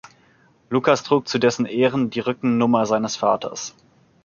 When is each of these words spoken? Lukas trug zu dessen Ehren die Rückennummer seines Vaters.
Lukas 0.71 1.03
trug 1.03 1.27
zu 1.27 1.37
dessen 1.37 1.67
Ehren 1.67 2.09
die 2.09 2.21
Rückennummer 2.21 2.87
seines 2.87 3.17
Vaters. 3.17 3.75